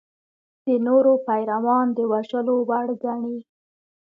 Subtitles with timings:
[0.65, 3.37] د نورو پیروان د وژلو وړ ګڼي.